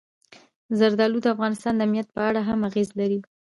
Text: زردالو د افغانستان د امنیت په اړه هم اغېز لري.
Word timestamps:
زردالو 0.79 1.17
د 1.23 1.27
افغانستان 1.35 1.73
د 1.75 1.81
امنیت 1.87 2.07
په 2.15 2.21
اړه 2.29 2.41
هم 2.47 2.59
اغېز 2.69 2.89
لري. 2.99 3.19